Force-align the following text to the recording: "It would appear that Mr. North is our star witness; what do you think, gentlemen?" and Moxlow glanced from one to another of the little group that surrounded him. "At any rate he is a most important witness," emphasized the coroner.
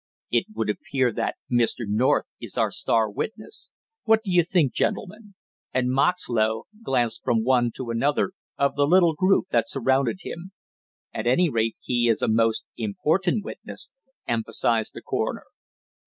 "It 0.31 0.47
would 0.55 0.67
appear 0.71 1.13
that 1.13 1.35
Mr. 1.51 1.85
North 1.87 2.25
is 2.41 2.57
our 2.57 2.71
star 2.71 3.07
witness; 3.07 3.69
what 4.05 4.23
do 4.23 4.31
you 4.31 4.41
think, 4.41 4.73
gentlemen?" 4.73 5.35
and 5.75 5.91
Moxlow 5.91 6.63
glanced 6.83 7.23
from 7.23 7.43
one 7.43 7.71
to 7.75 7.91
another 7.91 8.31
of 8.57 8.75
the 8.75 8.87
little 8.87 9.13
group 9.13 9.49
that 9.51 9.69
surrounded 9.69 10.21
him. 10.23 10.53
"At 11.13 11.27
any 11.27 11.51
rate 11.51 11.77
he 11.81 12.07
is 12.09 12.23
a 12.23 12.27
most 12.27 12.65
important 12.77 13.45
witness," 13.45 13.91
emphasized 14.27 14.93
the 14.95 15.03
coroner. 15.03 15.45